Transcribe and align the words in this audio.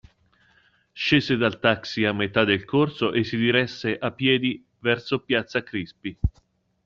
Scese 0.93 1.37
dal 1.37 1.59
taxi 1.59 2.05
a 2.05 2.11
metà 2.11 2.43
del 2.43 2.65
corso 2.65 3.13
e 3.13 3.23
si 3.23 3.37
diresse 3.37 3.95
a 3.99 4.09
piedi 4.11 4.65
verso 4.79 5.19
piazza 5.23 5.61
Crispi. 5.61 6.17